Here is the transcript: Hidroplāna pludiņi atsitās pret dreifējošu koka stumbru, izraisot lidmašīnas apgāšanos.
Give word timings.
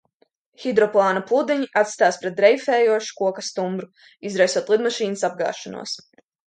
Hidroplāna 0.61 1.21
pludiņi 1.31 1.69
atsitās 1.83 2.19
pret 2.23 2.37
dreifējošu 2.41 3.15
koka 3.23 3.47
stumbru, 3.51 3.93
izraisot 4.33 4.77
lidmašīnas 4.77 5.29
apgāšanos. 5.33 5.99